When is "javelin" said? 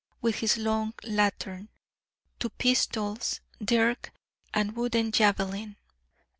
5.11-5.75